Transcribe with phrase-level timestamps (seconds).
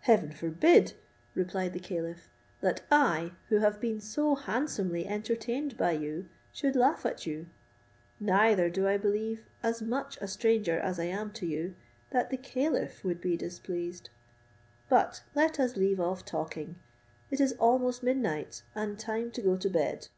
[0.00, 0.94] "Heaven forbid,"
[1.36, 2.28] replied the caliph,
[2.62, 7.46] "that I, who have been so handsomely entertained by you, should laugh at you;
[8.18, 11.76] neither do I believe, as much a stranger as I am to you,
[12.10, 14.10] that the caliph would be displeased:
[14.88, 16.74] but let us leave off talking;
[17.30, 20.08] it is almost midnight, and time to go to bed."